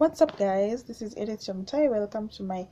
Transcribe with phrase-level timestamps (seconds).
[0.00, 0.84] What's up, guys?
[0.84, 1.90] This is Edith Chamtai.
[1.90, 2.66] Welcome to my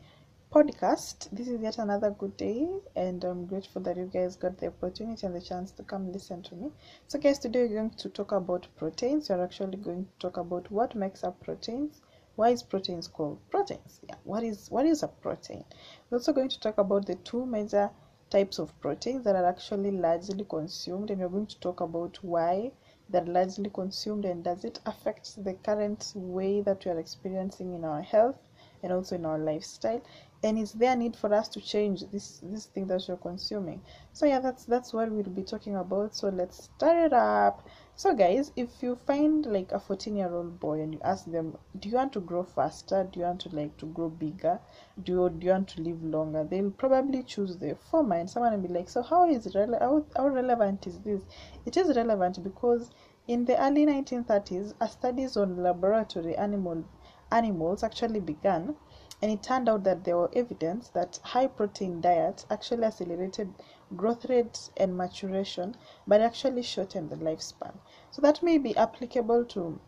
[0.51, 1.29] podcast.
[1.31, 2.67] This is yet another good day,
[2.97, 6.43] and I'm grateful that you guys got the opportunity and the chance to come listen
[6.45, 6.71] to me.
[7.07, 9.29] So, guys, today we're going to talk about proteins.
[9.29, 12.01] We're actually going to talk about what makes up proteins.
[12.37, 14.01] Why is proteins called proteins?
[14.09, 15.65] Yeah, what is what is a protein?
[16.09, 17.91] We're also going to talk about the two major
[18.31, 22.73] types of proteins that are actually largely consumed, and we're going to talk about why
[23.09, 27.85] they're largely consumed and does it affect the current way that we are experiencing in
[27.85, 28.37] our health
[28.83, 30.03] and also in our lifestyle
[30.43, 33.83] and is there a need for us to change this this thing that you're consuming?
[34.13, 36.15] So yeah that's that's what we'll be talking about.
[36.15, 37.67] So let's start it up.
[37.97, 41.57] So guys if you find like a 14 year old boy and you ask them
[41.79, 43.09] do you want to grow faster?
[43.13, 44.61] Do you want to like to grow bigger?
[45.03, 46.45] Do you, do you want to live longer?
[46.45, 49.81] They'll probably choose the former and someone will be like so how is it rele-
[49.81, 51.23] how, how relevant is this?
[51.67, 52.91] It is relevant because
[53.27, 56.85] in the early 1930s a studies on laboratory animal
[57.31, 58.75] animals actually began
[59.21, 63.53] and it turned out that there were evidence that high protein diets actually accelerated
[63.97, 65.75] growth rates and maturation
[66.07, 67.73] but actually shortened the lifespan.
[68.11, 69.81] So that may be applicable to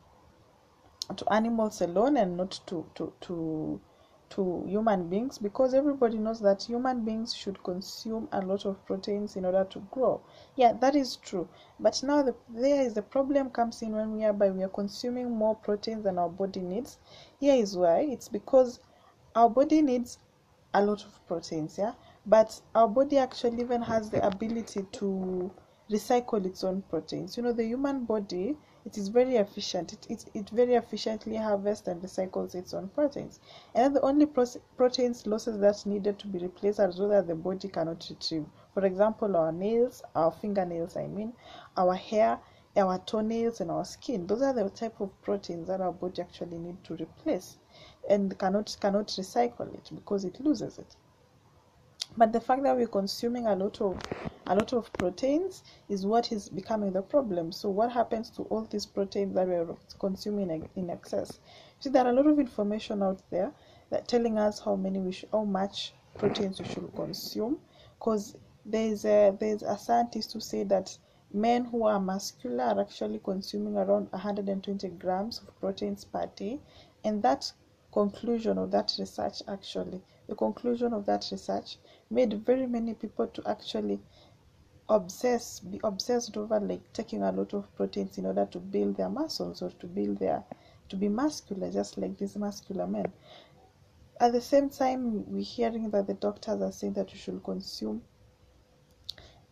[1.17, 3.81] to animals alone and not to to to
[4.31, 9.35] to human beings because everybody knows that human beings should consume a lot of proteins
[9.35, 10.21] in order to grow.
[10.57, 11.49] Yeah that is true.
[11.81, 14.69] But now the, there is the problem comes in when we are by we are
[14.69, 16.99] consuming more proteins than our body needs.
[17.41, 18.01] Here is why.
[18.01, 18.79] It's because
[19.35, 20.19] our body needs
[20.75, 21.95] a lot of proteins yeah?
[22.27, 25.51] But our body actually even has the ability to
[25.91, 27.37] recycle its own proteins.
[27.37, 29.93] You know the human body it is very efficient.
[29.93, 33.41] It, it, it very efficiently harvests and recycles its own proteins.
[33.75, 37.35] And the only pro- proteins losses that needed to be replaced are those that the
[37.35, 38.47] body cannot retrieve.
[38.73, 41.33] For example our nails our fingernails i mean
[41.77, 42.39] our hair
[42.77, 44.27] our toenails and our skin.
[44.27, 47.59] Those are the type of proteins that our body actually need to replace
[48.09, 50.97] and cannot cannot recycle it because it loses it.
[52.17, 54.01] But the fact that we're consuming a lot of
[54.47, 57.53] a lot of proteins is what is becoming the problem.
[57.53, 61.39] So what happens to all these proteins that we're consuming in excess?
[61.79, 63.53] See there are a lot of information out there
[63.91, 67.59] that telling us how many we should, how much proteins we should consume.
[67.99, 68.37] Because
[68.67, 70.99] there's a there's a scientist who say that
[71.33, 76.59] men who are muscular are actually consuming around 120 grams of proteins per day.
[77.05, 77.53] And that
[77.93, 80.01] conclusion of that research actually.
[80.29, 81.79] The conclusion of that research
[82.11, 84.01] made very many people to actually
[84.89, 89.09] obsess be obsessed over like taking a lot of proteins in order to build their
[89.09, 90.45] muscles or to build their
[90.89, 93.13] to be muscular just like these muscular men.
[94.19, 98.03] At the same time we're hearing that the doctors are saying that you should consume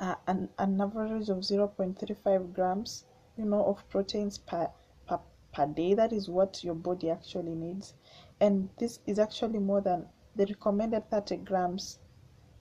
[0.00, 3.04] uh, an, an average of 0.35 grams
[3.36, 4.68] you know of proteins per,
[5.06, 5.20] per
[5.52, 5.94] per day.
[5.94, 7.94] That is what your body actually needs
[8.40, 10.06] and this is actually more than
[10.36, 11.98] the recommended 30 grams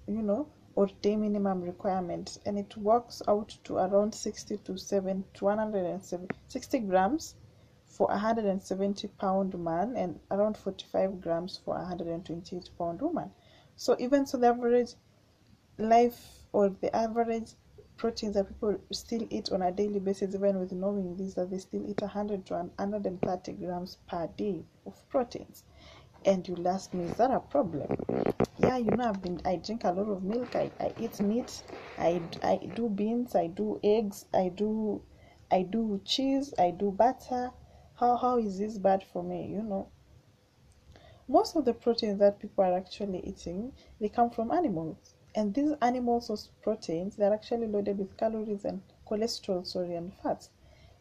[0.08, 5.24] you know or day minimum requirement and it works out to around 60 to 7
[5.34, 7.36] to 170 60 grams
[7.88, 13.32] for a 170 pound man and around 45 grams for a 128 pound woman.
[13.76, 14.94] So even so the average
[15.78, 17.54] life or the average
[17.98, 21.58] proteins that people still eat on a daily basis even with knowing this that they
[21.58, 25.64] still eat 100 to 130 grams per day of proteins.
[26.24, 27.88] And you'll ask me is that a problem?
[28.60, 30.56] Yeah you know i've been i drink a lot of milk.
[30.56, 31.64] I, I eat meat.
[31.98, 33.36] I, I do beans.
[33.36, 34.26] I do eggs.
[34.34, 35.02] I do
[35.52, 36.54] i do cheese.
[36.60, 37.52] I do butter.
[37.96, 39.88] How how is this bad for me you know?
[41.28, 45.74] Most of the proteins that people are actually eating they come from animals and these
[45.84, 50.50] animal source proteins they're actually loaded with calories and cholesterol sorry and fats.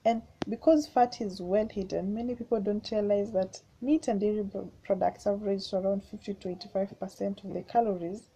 [0.05, 4.47] And because fat is well hidden many people don't realize that meat and dairy
[4.83, 8.29] products average around 50 to 85 percent of the calories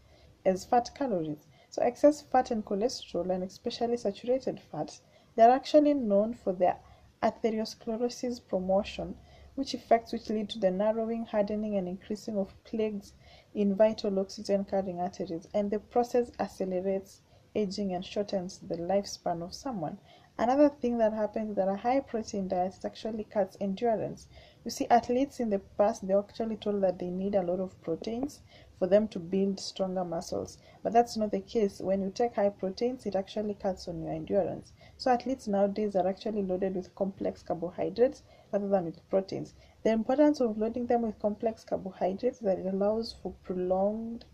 [0.46, 1.46] as fat calories.
[1.68, 5.02] So excess fat and cholesterol and especially saturated fats
[5.36, 6.78] they're actually known for their
[7.22, 9.16] atherosclerosis promotion
[9.54, 13.12] which effects which lead to the narrowing hardening and increasing of plaques
[13.54, 17.20] in vital oxygen carrying arteries and the process accelerates
[17.54, 19.98] aging and shortens the lifespan of someone.
[20.38, 24.28] Another thing that happens that a high protein diet actually cuts endurance.
[24.64, 27.80] You see athletes in the past they actually told that they need a lot of
[27.82, 28.40] proteins
[28.78, 30.56] for them to build stronger muscles.
[30.82, 31.80] But that's not the case.
[31.80, 34.72] When you take high proteins it actually cuts on your endurance.
[34.96, 38.22] So athletes nowadays are actually loaded with complex carbohydrates
[38.52, 43.14] rather than with proteins the importance of loading them with complex carbohydrates that it allows
[43.22, 44.24] for prolonged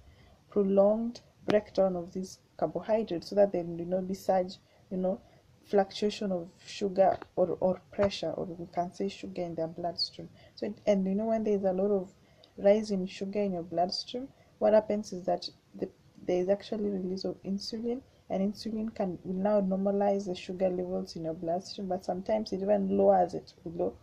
[0.50, 4.54] prolonged breakdown of these carbohydrates so that they do not be such,
[4.90, 5.20] you know
[5.66, 10.28] fluctuation of sugar or, or pressure or we can say sugar in their bloodstream.
[10.54, 12.12] So it, and you know when there's a lot of
[12.56, 14.28] rise in sugar in your bloodstream
[14.58, 15.88] what happens is that the,
[16.26, 18.00] there is actually release of insulin
[18.30, 22.62] and insulin can will now normalize the sugar levels in your bloodstream but sometimes it
[22.62, 23.94] even lowers it below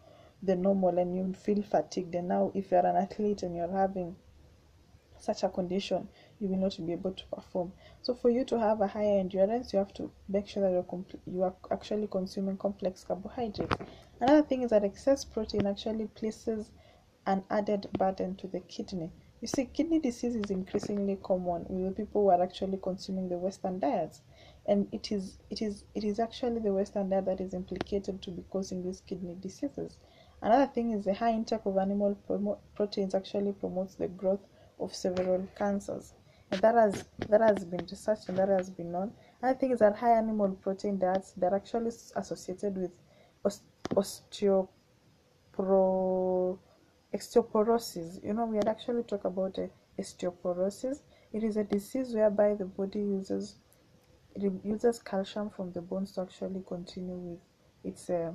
[0.43, 2.15] the normal and you feel fatigued.
[2.15, 4.15] And now if you're an athlete and you're having
[5.17, 6.09] such a condition
[6.39, 7.71] you will not be able to perform.
[8.01, 10.83] So for you to have a higher endurance you have to make sure that you're
[10.83, 13.79] compl- you are actually consuming complex carbohydrates.
[14.19, 16.71] Another thing is that excess protein actually places
[17.25, 19.11] an added burden to the kidney.
[19.39, 23.37] You see kidney disease is increasingly common with the people who are actually consuming the
[23.37, 24.21] western diets.
[24.65, 28.31] And it is it is it is actually the western diet that is implicated to
[28.31, 29.97] be causing these kidney diseases
[30.43, 34.45] another thing is the high intake of animal promo- proteins actually promotes the growth
[34.79, 36.13] of several cancers.
[36.51, 39.13] And that has that has been researched and that has been known.
[39.41, 42.91] And I think is that high animal protein diets they're actually associated with
[43.95, 44.67] osteopro
[47.13, 48.23] osteoporosis.
[48.23, 49.67] You know, we had actually talked about uh,
[49.99, 51.01] osteoporosis.
[51.31, 53.55] It is a disease whereby the body uses
[54.63, 57.39] uses calcium from the bones to actually continue with
[57.83, 58.31] its uh,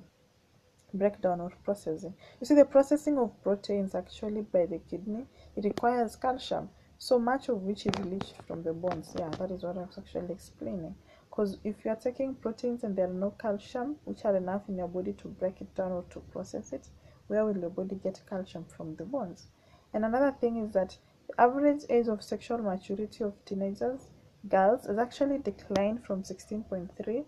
[0.94, 2.14] breakdown or processing.
[2.40, 5.26] You see, the processing of proteins actually by the kidney
[5.56, 9.14] it requires calcium, so much of which is leached from the bones.
[9.18, 10.94] Yeah, that is what I was actually explaining.
[11.30, 14.76] Because if you are taking proteins and there are no calcium, which are enough in
[14.76, 16.88] your body to break it down or to process it,
[17.28, 19.46] where will your body get calcium from the bones?
[19.94, 20.96] And another thing is that
[21.28, 24.08] the average age of sexual maturity of teenagers,
[24.48, 27.24] girls, has actually declined from 16.3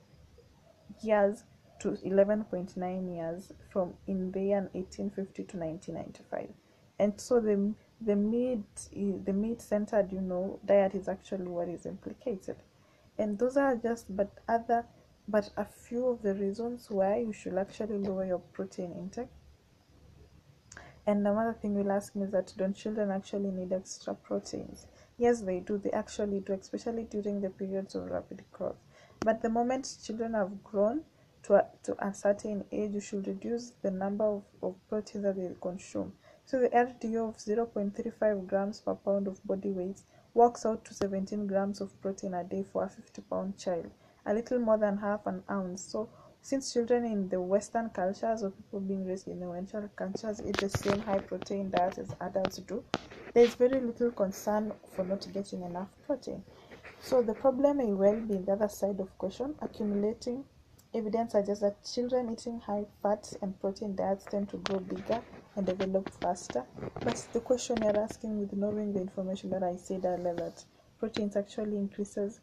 [1.02, 1.44] years
[1.80, 6.48] to 11.9 years from in the year 1850 to 1995
[7.00, 11.86] and so the the meat the meat centered you know diet is actually what is
[11.86, 12.56] implicated.
[13.18, 14.84] And those are just but other
[15.26, 19.28] but a few of the reasons why you should actually lower your protein intake.
[21.06, 24.86] And another thing you'll ask me is that don't children actually need extra proteins?
[25.16, 25.78] Yes they do.
[25.78, 28.76] They actually do especially during the periods of rapid growth.
[29.20, 31.02] But the moment children have grown
[31.50, 35.34] to a, to a certain age, you should reduce the number of, of protein that
[35.34, 36.12] they consume.
[36.44, 40.00] So the RDA of 0.35 grams per pound of body weight
[40.32, 43.90] works out to 17 grams of protein a day for a 50 pound child,
[44.26, 45.82] a little more than half an ounce.
[45.82, 46.08] So
[46.40, 50.56] since children in the Western cultures or people being raised in the Western cultures eat
[50.58, 52.84] the same high protein diet as adults do,
[53.34, 56.44] there is very little concern for not getting enough protein.
[57.00, 60.44] So the problem may well be the other side of question, accumulating
[60.92, 65.22] Evidence suggests that children eating high fat and protein diets tend to grow bigger
[65.54, 66.64] and develop faster.
[67.00, 70.64] But the question you're asking with knowing the information that I said earlier that
[70.98, 72.40] proteins actually increases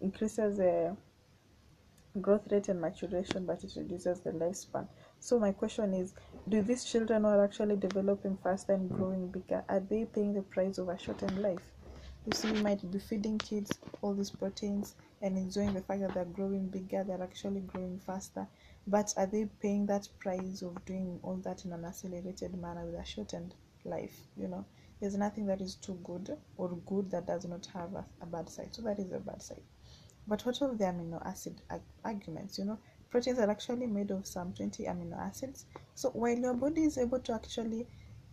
[0.00, 0.94] increases the uh,
[2.20, 4.86] growth rate and maturation, but it reduces the lifespan.
[5.18, 6.14] So my question is,
[6.48, 10.42] do these children who are actually developing faster and growing bigger, are they paying the
[10.42, 11.62] price of a shortened life?
[12.28, 16.12] You see, you might be feeding kids all these proteins and enjoying the fact that
[16.12, 18.46] they're growing bigger, they're actually growing faster.
[18.86, 23.00] But are they paying that price of doing all that in an accelerated manner with
[23.00, 24.26] a shortened life?
[24.36, 24.66] You know,
[25.00, 28.50] there's nothing that is too good or good that does not have a, a bad
[28.50, 28.74] side.
[28.74, 29.62] So that is a bad side.
[30.26, 32.58] But what of the amino acid ag- arguments?
[32.58, 32.78] You know,
[33.10, 35.64] proteins are actually made of some 20 amino acids.
[35.94, 37.86] So while your body is able to actually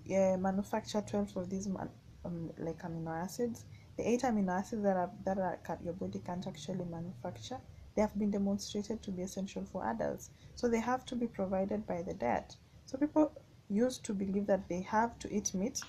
[0.09, 1.90] uh, manufacture 12 of these man-
[2.25, 3.66] um, like amino acids,
[3.97, 7.57] the eight amino acids that are that are, your body can't actually manufacture,
[7.95, 10.30] they have been demonstrated to be essential for adults.
[10.56, 12.56] So they have to be provided by the diet.
[12.85, 13.31] So people
[13.69, 15.81] used to believe that they have to eat meat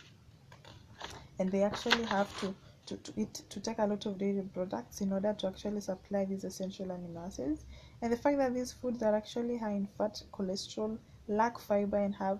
[1.38, 2.54] and they actually have to,
[2.86, 6.24] to, to eat to take a lot of dairy products in order to actually supply
[6.24, 7.64] these essential amino acids.
[8.00, 10.98] And the fact that these foods are actually high in fat, cholesterol,
[11.28, 12.38] lack fiber, and have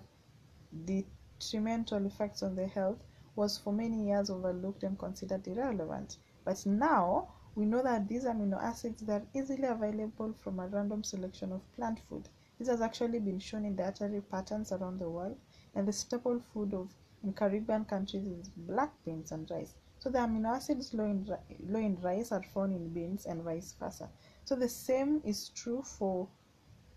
[0.85, 3.03] detrimental effects on the health
[3.37, 6.17] was for many years overlooked and considered irrelevant.
[6.43, 11.51] But now we know that these amino acids are easily available from a random selection
[11.51, 12.27] of plant food.
[12.57, 15.37] This has actually been shown in dietary patterns around the world,
[15.75, 16.91] and the staple food of
[17.23, 19.75] in Caribbean countries is black beans and rice.
[19.99, 21.27] So the amino acids low in,
[21.67, 24.09] low in rice are found in beans and vice versa.
[24.45, 26.27] So the same is true for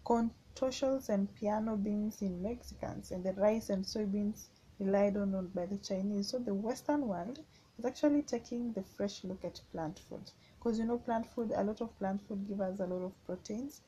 [0.04, 4.48] corn tortillas and pinto beans in Mexicans, and the rice and soybeans
[4.80, 6.28] relied on by the Chinese.
[6.28, 7.38] So the Western world
[7.78, 11.62] is actually taking the fresh look at plant food because you know plant food, a
[11.62, 13.82] lot of plant food give us a lot of proteins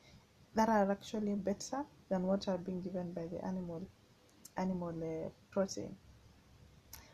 [0.55, 3.81] that are actually better than what are being given by the animal
[4.57, 5.95] animal uh, protein.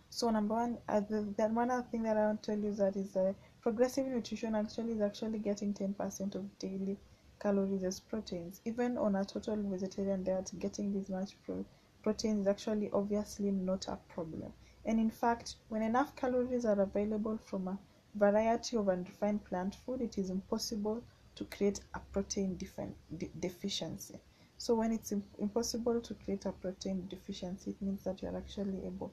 [0.09, 2.73] So number one, uh, the, the one other thing that I want to tell you
[2.73, 6.97] that is uh, progressive nutrition actually is actually getting 10% of daily
[7.39, 11.65] calories as proteins even on a total vegetarian diet getting this much pro-
[12.01, 14.53] protein is actually obviously not a problem.
[14.85, 17.79] And in fact when enough calories are available from a
[18.15, 21.03] variety of unrefined plant food it is impossible
[21.35, 24.19] to create a protein de- deficiency.
[24.57, 28.85] So when it's im- impossible to create a protein deficiency it means that you're actually
[28.85, 29.11] able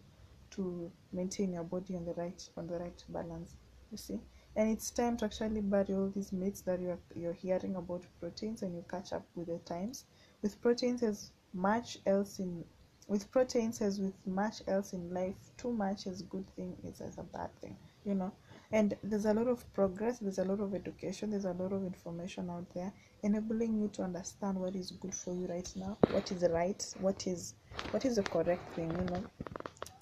[0.50, 3.54] to maintain your body on the right on the right balance
[3.90, 4.20] you see?
[4.54, 8.62] And it's time to actually bury all these myths that you're you're hearing about proteins
[8.62, 10.04] and you catch up with the times.
[10.42, 12.64] With proteins as much else in
[13.08, 17.18] with proteins as with much else in life too much is good thing is as
[17.18, 18.32] a bad thing you know.
[18.72, 21.84] And there's a lot of progress there's a lot of education there's a lot of
[21.84, 26.30] information out there enabling you to understand what is good for you right now what
[26.32, 27.54] is right what is
[27.90, 29.24] what is the correct thing you know.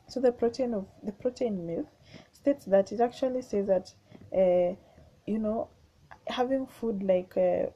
[0.09, 1.87] So the protein of the protein myth
[2.33, 3.93] states that it actually says that
[4.35, 4.77] uh,
[5.27, 5.69] you know
[6.27, 7.67] having food like uh,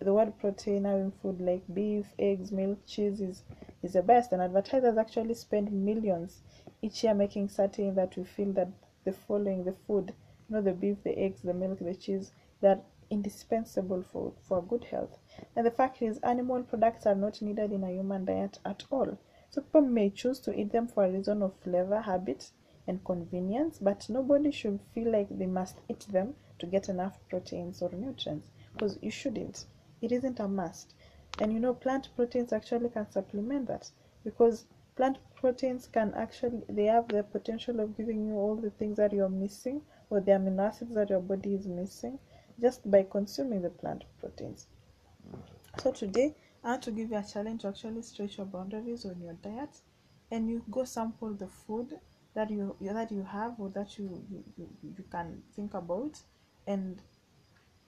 [0.00, 3.42] the word protein having food like beef eggs milk cheese is
[3.84, 6.42] is the best and advertisers actually spend millions
[6.82, 8.68] each year making certain that we feel that
[9.04, 10.12] the following the food
[10.48, 14.84] you know the beef the eggs the milk the cheese they're indispensable for for good
[14.84, 15.18] health.
[15.54, 19.18] And the fact is animal products are not needed in a human diet at all.
[19.50, 22.50] So people may choose to eat them for a reason of flavor habit
[22.86, 27.80] and convenience but nobody should feel like they must eat them to get enough proteins
[27.82, 29.66] or nutrients because you shouldn't.
[30.00, 30.94] It isn't a must
[31.40, 33.90] and you know plant proteins actually can supplement that
[34.24, 38.96] because plant proteins can actually they have the potential of giving you all the things
[38.96, 42.18] that you're missing or the amino acids that your body is missing
[42.60, 44.68] just by consuming the plant proteins.
[45.78, 49.20] So today i want to give you a challenge to actually stretch your boundaries on
[49.20, 49.80] your diet
[50.30, 51.98] and you go sample the food
[52.34, 56.18] that you that you have or that you you, you, you can think about
[56.66, 57.02] and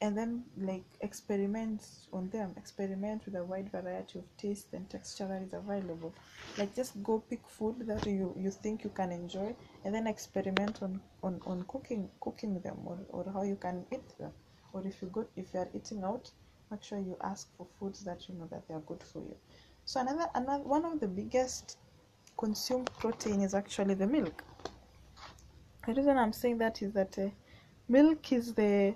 [0.03, 5.27] and then like experiment on them experiment with a wide variety of taste and texture
[5.27, 6.15] that is available.
[6.59, 10.83] Like just go pick food that you you think you can enjoy and then experiment
[10.83, 14.33] on on, on cooking cooking them or, or how you can eat them.
[14.73, 16.31] Or if you go if you are eating out
[16.71, 19.37] make sure you ask for foods that you know that they are good for you.
[19.87, 21.79] So another another one of the biggest
[22.37, 24.45] consumed protein is actually the milk.
[25.87, 27.29] The reason i'm saying that is that uh,
[27.89, 28.95] milk is the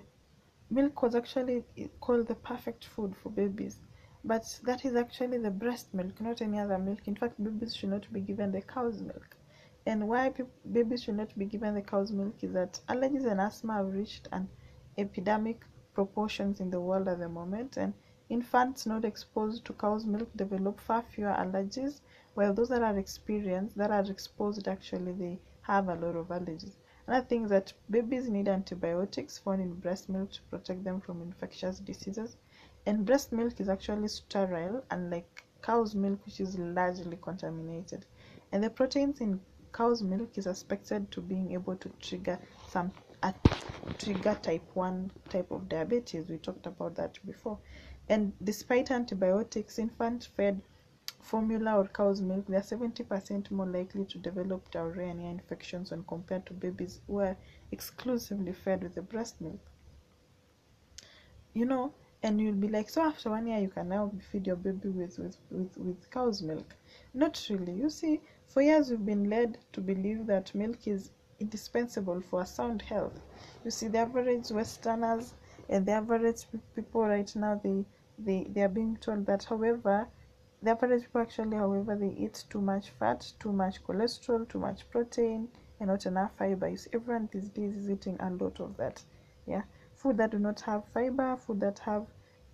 [0.71, 1.63] milk was actually
[1.99, 3.79] called the perfect food for babies
[4.23, 7.07] but that is actually the breast milk not any other milk.
[7.07, 9.35] In fact babies should not be given the cow's milk.
[9.87, 13.41] And why pe- babies should not be given the cow's milk is that allergies and
[13.41, 14.47] asthma have reached an
[14.97, 17.93] epidemic proportions in the world at the moment and
[18.29, 22.01] infants not exposed to cow's milk develop far fewer allergies
[22.35, 26.75] while those that are experienced that are exposed actually they have a lot of allergies
[27.07, 31.21] Another thing is that babies need antibiotics found in breast milk to protect them from
[31.21, 32.37] infectious diseases.
[32.85, 38.05] And breast milk is actually sterile, unlike cow's milk, which is largely contaminated.
[38.51, 39.39] And the proteins in
[39.71, 42.91] cow's milk is suspected to being able to trigger some
[43.23, 43.31] uh,
[43.97, 46.29] trigger type 1 type of diabetes.
[46.29, 47.59] We talked about that before.
[48.09, 50.61] And despite antibiotics, infant fed
[51.21, 56.03] formula or cow's milk, they are 70% more likely to develop diarrhea and infections when
[56.03, 57.37] compared to babies who are
[57.71, 59.59] exclusively fed with the breast milk.
[61.53, 64.55] You know, and you'll be like, so after one year, you can now feed your
[64.55, 66.75] baby with, with, with, with cow's milk.
[67.13, 67.73] Not really.
[67.73, 72.81] You see, for years we've been led to believe that milk is indispensable for sound
[72.83, 73.19] health.
[73.65, 75.33] You see, the average Westerners
[75.69, 77.85] and the average people right now, they,
[78.19, 80.07] they, they are being told that, however,
[80.61, 84.89] the average people actually however they eat too much fat too much cholesterol too much
[84.89, 85.47] protein
[85.79, 89.03] and not enough fiber you see, everyone these days is eating a lot of that
[89.47, 89.63] yeah.
[89.95, 92.05] Food that do not have fiber food that have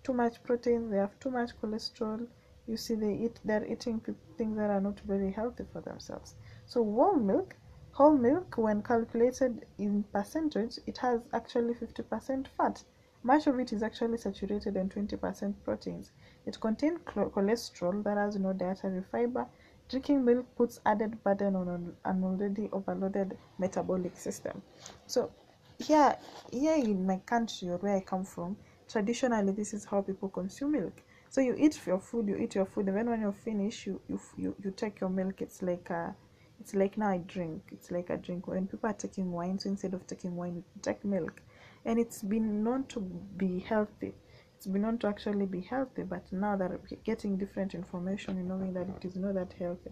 [0.02, 2.26] too much protein they have too much cholesterol.
[2.66, 4.00] You see they eat they're eating
[4.38, 6.34] things that are not very healthy for themselves.
[6.66, 7.56] So whole milk
[7.92, 12.82] whole milk when calculated in percentage it has actually 50% fat
[13.28, 16.12] much of it is actually saturated and 20% proteins.
[16.46, 19.46] It contains cholesterol that has no dietary fiber.
[19.90, 24.62] Drinking milk puts added burden on an already overloaded metabolic system.
[25.06, 25.30] So,
[25.78, 26.16] here,
[26.50, 28.56] here in my country or where I come from,
[28.88, 31.02] traditionally this is how people consume milk.
[31.28, 34.00] So you eat your food, you eat your food, and then when you're finished, you
[34.08, 35.42] you you, you take your milk.
[35.42, 36.16] It's like a,
[36.58, 37.64] it's like now I drink.
[37.72, 38.46] It's like a drink.
[38.46, 41.42] When people are taking wine, so instead of taking wine, you take milk
[41.84, 43.00] and it's been known to
[43.36, 44.14] be healthy.
[44.56, 48.48] It's been known to actually be healthy but now that we're getting different information and
[48.48, 49.90] knowing that it is not that healthy.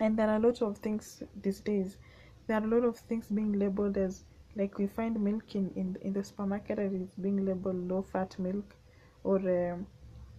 [0.00, 1.98] And there are a lot of things these days.
[2.46, 4.24] There are a lot of things being labeled as
[4.56, 8.38] like we find milk in in, in the supermarket and it's being labeled low fat
[8.38, 8.74] milk
[9.24, 9.86] or um,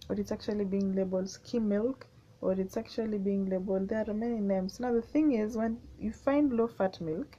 [0.08, 2.06] or it's actually being labeled skim milk
[2.40, 4.80] or it's actually being labeled there are many names.
[4.80, 7.38] Now the thing is when you find low fat milk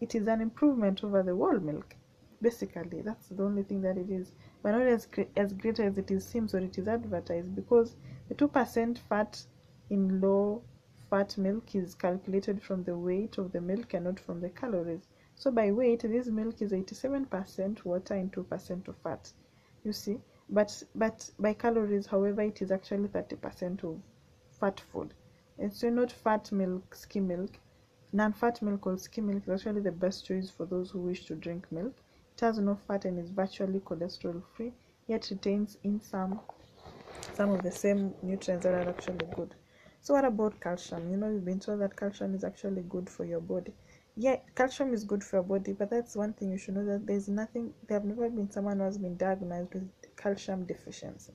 [0.00, 1.96] it is an improvement over the whole milk
[2.40, 4.32] basically that's the only thing that it is.
[4.62, 7.96] But not as, as great as it is seems or it is advertised because
[8.28, 9.44] the 2% fat
[9.90, 10.62] in low
[11.10, 15.08] fat milk is calculated from the weight of the milk and not from the calories.
[15.34, 19.32] So by weight this milk is 87% water and 2% of fat
[19.84, 20.20] you see?
[20.50, 24.00] But but by calories however it is actually 30% of
[24.60, 25.14] fat food.
[25.58, 27.58] And so not fat milk skim milk
[28.12, 31.34] non-fat milk or skim milk is actually the best choice for those who wish to
[31.34, 31.94] drink milk
[32.38, 34.72] it has no fat and is virtually cholesterol free,
[35.08, 36.38] yet retains in some
[37.34, 39.56] some of the same nutrients that are actually good.
[40.00, 41.10] So what about calcium?
[41.10, 43.74] You know, you've been told that calcium is actually good for your body.
[44.16, 47.08] Yeah, calcium is good for your body, but that's one thing you should know that
[47.08, 51.32] there's nothing there have never been someone who has been diagnosed with calcium deficiency.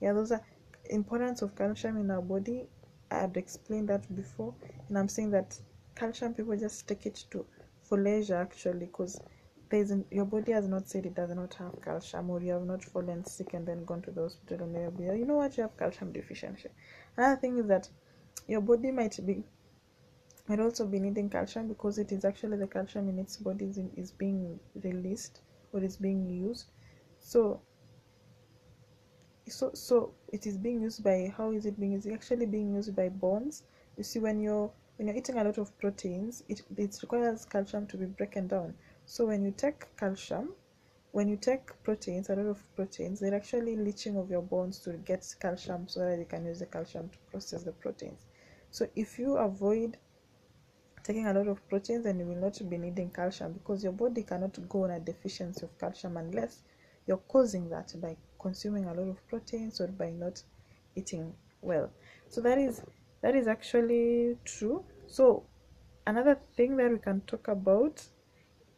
[0.00, 0.40] Yeah, those are
[0.88, 2.68] importance of calcium in our body.
[3.10, 4.54] I had explained that before,
[4.88, 5.58] and I'm saying that
[5.96, 7.44] calcium people just take it to
[7.82, 9.20] for leisure actually because
[9.74, 12.84] there's your body has not said it does not have calcium or you have not
[12.84, 15.62] fallen sick and then gone to the hospital and they'll be you know what you
[15.62, 16.68] have calcium deficiency.
[17.16, 17.88] Another thing is that
[18.46, 19.42] your body might be
[20.46, 23.80] might also be needing calcium because it is actually the calcium in its body is,
[23.96, 25.40] is being released
[25.72, 26.66] or is being used.
[27.18, 27.60] So
[29.48, 32.94] so so it is being used by how is it being it's actually being used
[32.94, 33.64] by bones.
[33.96, 37.88] You see when you're when you're eating a lot of proteins it, it requires calcium
[37.88, 38.74] to be broken down
[39.06, 40.52] so when you take calcium,
[41.12, 44.94] when you take proteins, a lot of proteins, they're actually leaching of your bones to
[44.94, 48.26] get calcium so that you can use the calcium to process the proteins.
[48.70, 49.96] So if you avoid
[51.04, 54.22] taking a lot of proteins, then you will not be needing calcium because your body
[54.22, 56.62] cannot go on a deficiency of calcium unless
[57.06, 60.42] you're causing that by consuming a lot of proteins or by not
[60.96, 61.90] eating well.
[62.28, 62.82] So that is
[63.20, 64.84] that is actually true.
[65.06, 65.44] So
[66.06, 68.02] another thing that we can talk about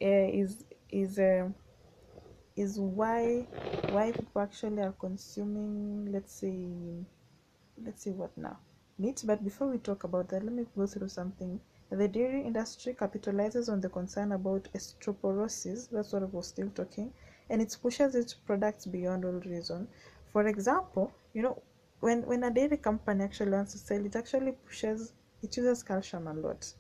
[0.05, 1.49] is is uh,
[2.57, 3.47] is why
[3.91, 6.57] why people actually are consuming let's say
[7.85, 8.59] let's see what now?
[8.99, 11.61] Meat but before we talk about that let me go through something.
[11.91, 17.13] The dairy industry capitalizes on the concern about osteoporosis that's what i was still talking
[17.49, 19.89] and it pushes its products beyond all reason.
[20.33, 21.63] For example you know
[22.01, 26.27] when when a dairy company actually wants to sell it actually pushes it uses calcium
[26.27, 26.73] a lot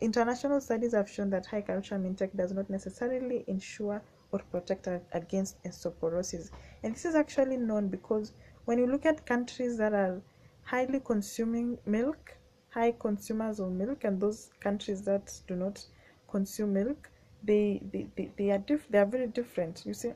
[0.00, 5.62] International studies have shown that high calcium intake does not necessarily ensure or protect against
[5.64, 6.50] osteoporosis.
[6.82, 8.32] And this is actually known because
[8.66, 10.20] when you look at countries that are
[10.62, 12.36] highly consuming milk,
[12.68, 15.84] high consumers of milk, and those countries that do not
[16.30, 17.10] consume milk,
[17.42, 19.84] they they, they, they are diff- they are very different.
[19.86, 20.12] You see,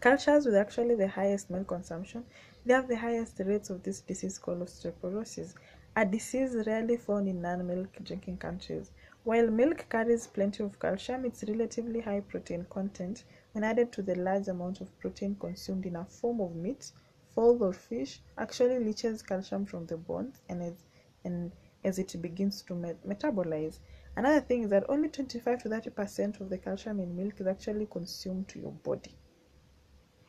[0.00, 2.24] cultures with actually the highest milk consumption,
[2.64, 5.54] they have the highest rates of this disease called osteoporosis
[5.96, 8.90] a disease rarely found in non-milk drinking countries.
[9.24, 14.14] While milk carries plenty of calcium, its relatively high protein content, when added to the
[14.14, 16.92] large amount of protein consumed in a form of meat,
[17.34, 20.84] fowl, or fish, actually leaches calcium from the bones and as,
[21.24, 21.52] and
[21.84, 23.78] as it begins to met- metabolize.
[24.16, 27.46] Another thing is that only 25 to 30 percent of the calcium in milk is
[27.46, 29.14] actually consumed to your body.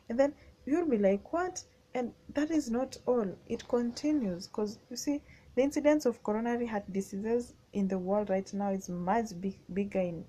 [0.08, 0.34] And then
[0.66, 1.64] you'll be like, what?
[1.94, 3.36] And that is not all.
[3.48, 5.22] It continues because you see,
[5.56, 10.00] the incidence of coronary heart diseases in the world right now is much big, bigger
[10.00, 10.24] in,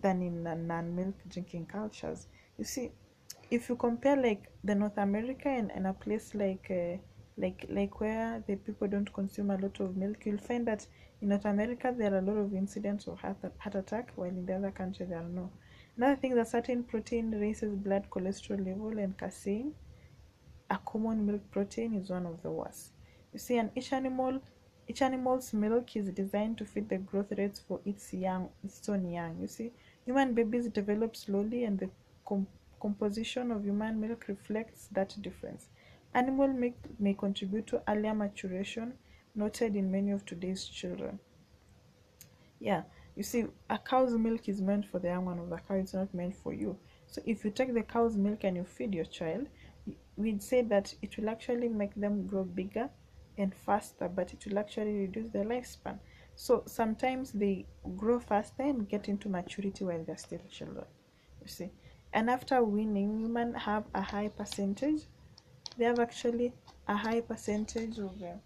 [0.00, 2.26] than in non-milk drinking cultures.
[2.58, 2.92] You see,
[3.50, 6.96] if you compare like the North America and, and a place like uh,
[7.36, 10.86] like like where the people don't consume a lot of milk, you'll find that
[11.20, 14.46] in North America there are a lot of incidents of heart, heart attack, while in
[14.46, 15.50] the other countries there are no.
[15.96, 19.74] Another thing that certain protein raises blood cholesterol level and casein,
[20.70, 22.92] a common milk protein, is one of the worst.
[23.32, 24.40] You see, and each animal
[24.88, 29.08] each animal's milk is designed to fit the growth rates for its young, its own
[29.08, 29.38] young.
[29.40, 29.72] You see,
[30.04, 31.88] human babies develop slowly, and the
[32.26, 32.48] com-
[32.80, 35.68] composition of human milk reflects that difference.
[36.14, 38.94] Animal milk may contribute to earlier maturation,
[39.34, 41.20] noted in many of today's children.
[42.58, 42.82] Yeah,
[43.16, 45.94] you see, a cow's milk is meant for the young one of the cow, it's
[45.94, 46.76] not meant for you.
[47.06, 49.46] So, if you take the cow's milk and you feed your child,
[50.16, 52.90] we'd say that it will actually make them grow bigger
[53.38, 55.98] and faster but it will actually reduce their lifespan.
[56.34, 57.66] So sometimes they
[57.96, 60.86] grow faster and get into maturity while they're still children
[61.40, 61.70] you see.
[62.12, 65.02] And after weaning women have a high percentage.
[65.78, 66.52] They have actually
[66.86, 68.36] a high percentage of uh,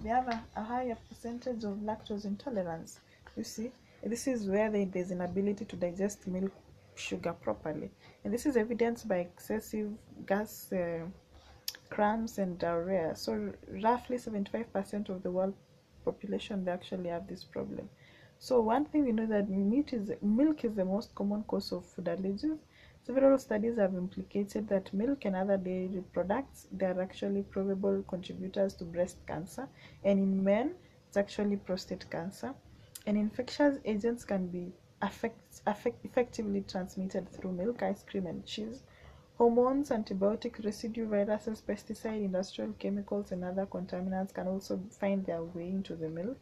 [0.00, 3.00] they have a, a higher percentage of lactose intolerance
[3.36, 3.70] you see.
[4.02, 6.52] This is where they, there's an ability to digest milk
[6.94, 7.90] sugar properly.
[8.22, 9.90] And this is evidenced by excessive
[10.26, 11.06] gas uh,
[11.94, 13.14] cramps and diarrhea.
[13.14, 13.52] So
[13.82, 15.54] roughly 75% of the world
[16.04, 17.88] population they actually have this problem.
[18.38, 21.86] So one thing we know that meat is milk is the most common cause of
[21.86, 22.58] food allergies.
[23.06, 28.74] Several studies have implicated that milk and other dairy products they are actually probable contributors
[28.74, 29.68] to breast cancer.
[30.02, 30.74] And in men
[31.06, 32.54] it's actually prostate cancer.
[33.06, 38.82] And infectious agents can be affect, affect, effectively transmitted through milk, ice cream, and cheese.
[39.36, 45.68] Hormones, antibiotic residue, viruses, pesticide, industrial chemicals, and other contaminants can also find their way
[45.68, 46.38] into the milk.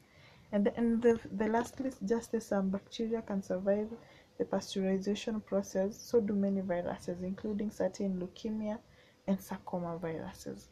[0.53, 3.89] And the, and the, the last list, just as some bacteria can survive
[4.37, 8.79] the pasteurization process, so do many viruses, including certain leukemia
[9.27, 10.69] and sarcoma viruses.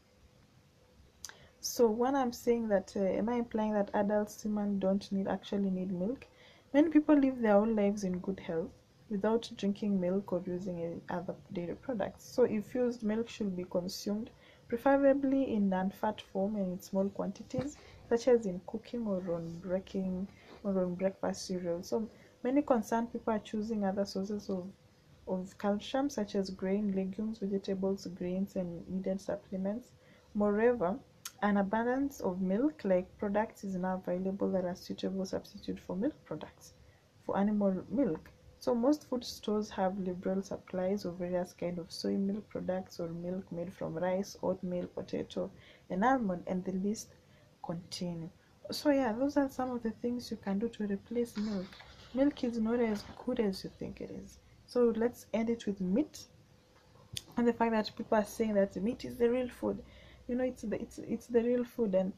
[1.61, 5.71] So when I'm saying that, uh, am I implying that adult women don't need actually
[5.71, 6.27] need milk?
[6.75, 8.71] Many people live their whole lives in good health
[9.11, 12.25] without drinking milk or using other dairy products.
[12.25, 14.31] So infused milk should be consumed
[14.69, 17.77] preferably in non-fat form and in small quantities,
[18.09, 20.29] such as in cooking or on breaking
[20.63, 21.83] or on breakfast cereal.
[21.83, 22.09] So
[22.43, 24.67] many concerned people are choosing other sources of
[25.29, 29.93] of calcium such as grain, legumes, vegetables, grains, and needed supplements.
[30.35, 30.99] Moreover,
[31.43, 36.75] an abundance of milk-like products is now available that are suitable substitute for milk products
[37.25, 38.31] for animal milk.
[38.61, 43.09] So most food stores have liberal supplies of various kind of soy milk products or
[43.09, 45.51] milk made from rice, oatmeal, potato,
[45.89, 47.09] and almond, and the list
[47.65, 48.31] continue.
[48.71, 51.67] So yeah, those are some of the things you can do to replace milk.
[52.15, 54.39] Milk is not as good as you think it is.
[54.67, 56.27] So let's end it with meat
[57.37, 59.83] and the fact that people are saying that meat is the real food
[60.29, 62.13] you know it's the it's it's the real food and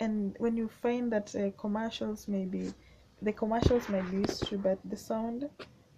[0.00, 2.72] and when you find that uh, commercials may be
[3.20, 5.48] the commercials might be true but the sound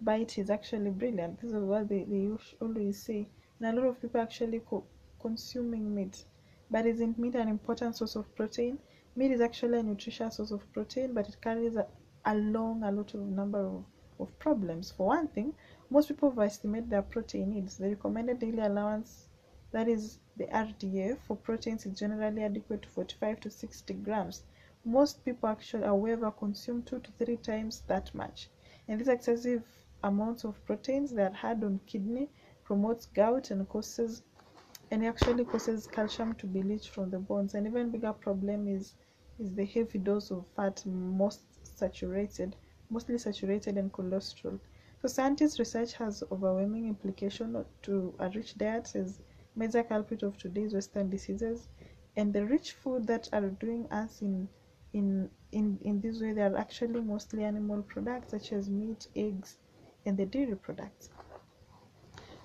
[0.01, 1.39] bite is actually brilliant.
[1.39, 3.27] This is what they, they always say.
[3.59, 4.83] And a lot of people actually co-
[5.21, 6.25] consuming meat.
[6.69, 8.79] But isn't meat an important source of protein?
[9.15, 11.85] Meat is actually a nutritious source of protein but it carries a,
[12.25, 13.83] along a lot of number of,
[14.19, 14.91] of problems.
[14.91, 15.53] For one thing
[15.89, 17.77] most people overestimate their protein needs.
[17.77, 19.27] The recommended daily allowance
[19.71, 24.43] that is the RDA for proteins is generally adequate to 45 to 60 grams.
[24.83, 28.49] Most people actually, however, consume two to three times that much.
[28.87, 29.63] And these excessive
[30.03, 32.29] amounts of proteins that are hard on kidney
[32.63, 34.23] promotes gout and causes
[34.91, 37.53] and actually causes calcium to be leached from the bones.
[37.53, 38.95] And even bigger problem is
[39.39, 41.41] is the heavy dose of fat, most
[41.77, 42.55] saturated,
[42.89, 44.59] mostly saturated and cholesterol.
[45.01, 49.19] So scientists' research has overwhelming implication to a rich diet as
[49.55, 51.67] major culprit of today's Western diseases,
[52.15, 54.47] and the rich food that are doing us in
[54.93, 59.57] in in in this way they are actually mostly animal products such as meat, eggs,
[60.05, 61.09] and the dairy products.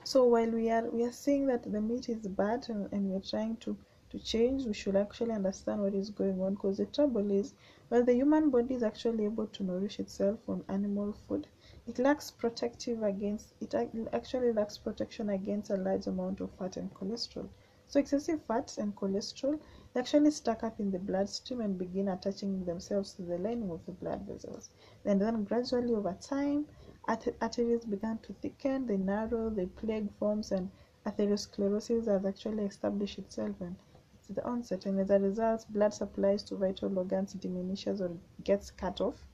[0.05, 3.21] So while we are we are saying that the meat is bad and, and we're
[3.21, 3.77] trying to
[4.11, 7.55] to change, we should actually understand what is going on because the trouble is,
[7.91, 11.49] well, the human body is actually able to nourish itself on animal food
[11.89, 13.73] it lacks protective against it
[14.13, 17.49] actually lacks protection against a large amount of fat and cholesterol.
[17.87, 19.61] So excessive fats and cholesterol
[19.95, 23.87] they actually stack up in the bloodstream and begin attaching themselves to the lining of
[23.87, 24.71] the blood vessels.
[25.05, 26.67] And then gradually over time,
[27.09, 30.71] arteries began to thicken, they narrow, they plague forms, and
[31.07, 33.77] atherosclerosis has actually established itself and
[34.15, 34.87] it's the onset.
[34.87, 38.11] And as a result, blood supplies to vital organs diminishes or
[38.43, 39.25] gets cut off.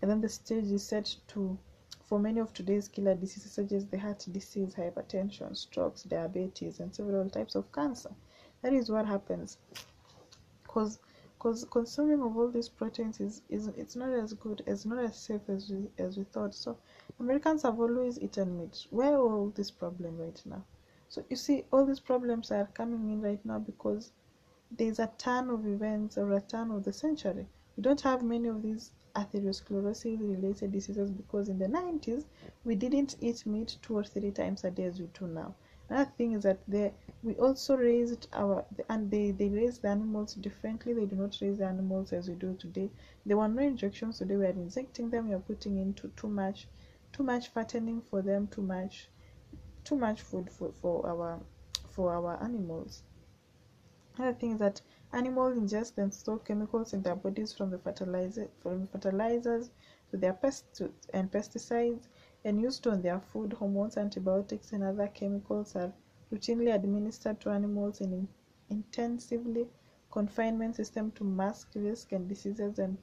[0.00, 1.58] And then the stage is set to
[2.06, 6.94] for many of today's killer diseases, such as the heart disease, hypertension, strokes, diabetes, and
[6.94, 8.10] several types of cancer,
[8.62, 9.58] that is what happens.
[10.62, 11.00] Because
[11.46, 15.16] because consuming of all these proteins is, is it's not as good, it's not as
[15.16, 16.52] safe as we as we thought.
[16.52, 16.76] So
[17.20, 18.84] Americans have always eaten meat.
[18.90, 20.64] Where all this problem right now?
[21.08, 24.10] So you see, all these problems are coming in right now because
[24.72, 27.46] there's a turn of events or a turn of the century.
[27.76, 32.24] We don't have many of these atherosclerosis related diseases because in the 90s
[32.64, 35.54] we didn't eat meat two or three times a day as we do now
[35.88, 36.58] another thing is that
[37.22, 40.92] we also raised our and they they raise the animals differently.
[40.92, 42.90] They do not raise the animals as we do today.
[43.24, 44.36] There were no injections today.
[44.36, 45.28] We are injecting them.
[45.28, 46.68] We are putting into too much
[47.12, 49.08] too much fattening for them too much
[49.84, 51.40] too much food for, for our
[51.90, 53.02] for our animals.
[54.16, 54.80] Another thing is that
[55.12, 59.70] Animals ingest and store chemicals in their bodies from the fertilizer from fertilizers
[60.10, 60.82] to their pests
[61.14, 62.08] and pesticides
[62.46, 63.52] and used on their food.
[63.52, 65.92] Hormones, antibiotics, and other chemicals are
[66.32, 68.28] routinely administered to animals in
[68.70, 69.66] intensively
[70.10, 72.96] confinement system to mask risk and diseases and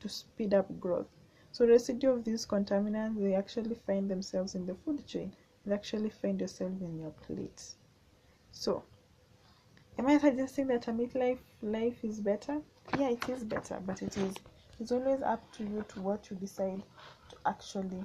[0.00, 1.08] to speed up growth.
[1.50, 5.32] so residue of these contaminants they actually find themselves in the food chain
[5.66, 7.62] they actually find yourself in your plate
[8.52, 8.82] so
[9.98, 12.60] am i suggesting that a meat life life is better
[12.98, 14.34] yeah it is better but it is
[14.80, 16.82] it's always up to you to what you decide
[17.28, 18.02] to actually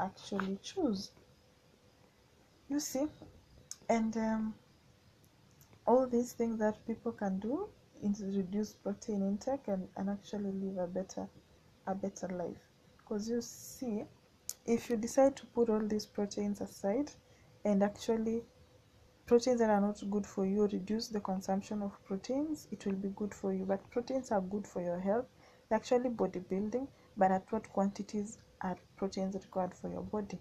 [0.00, 1.10] actually choose.
[2.68, 3.06] You see?
[3.88, 4.54] And um,
[5.86, 7.68] all these things that people can do
[8.02, 11.28] is reduce protein intake and, and actually live a better
[11.86, 12.56] a better life.
[12.98, 14.04] Because you see
[14.66, 17.10] if you decide to put all these proteins aside
[17.64, 18.42] and actually
[19.26, 23.08] proteins that are not good for you reduce the consumption of proteins it will be
[23.16, 23.64] good for you.
[23.64, 25.26] But proteins are good for your health.
[25.68, 30.40] They're actually bodybuilding but at what quantities are proteins required for your body.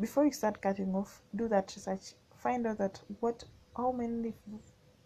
[0.00, 2.14] Before you start cutting off do that research.
[2.34, 3.44] Find out that what
[3.76, 4.34] how many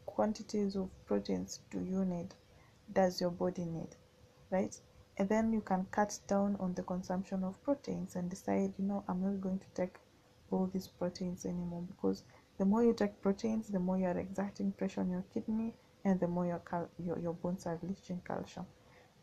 [0.06, 2.34] quantities of proteins do you need
[2.92, 3.96] does your body need
[4.50, 4.80] right?
[5.18, 9.04] And then you can cut down on the consumption of proteins and decide you know
[9.08, 9.96] i'm not going to take
[10.50, 12.22] all these proteins anymore because
[12.58, 16.20] the more you take proteins the more you are exerting pressure on your kidney and
[16.20, 18.66] the more your, cal- your, your bones are leaching calcium.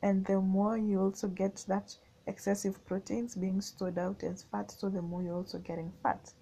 [0.02, 1.96] And the more you also get that
[2.32, 6.34] excessive proteins being stored out as fat so the more you're also getting fat.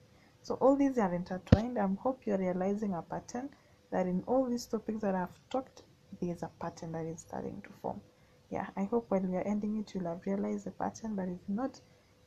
[0.41, 1.77] So all these are intertwined.
[1.77, 3.49] I hope you're realizing a pattern
[3.91, 5.83] that in all these topics that i've talked
[6.21, 8.01] there's a pattern that is starting to form.
[8.49, 11.41] Yeah i hope when we are ending it you'll have realized the pattern but if
[11.47, 11.79] not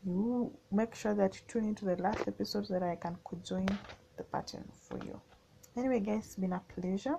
[0.05, 3.67] you make sure that you tune into the last episode so that i can join
[4.17, 5.21] the pattern for you.
[5.77, 7.17] Anyway guys it's been a pleasure.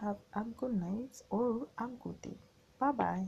[0.00, 2.38] Have a good night or a good day.
[2.78, 3.26] Bye bye